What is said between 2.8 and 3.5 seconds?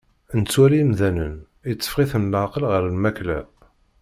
lmakla.